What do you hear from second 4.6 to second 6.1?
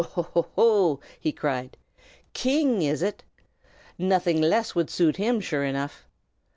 would suit him, sure enough!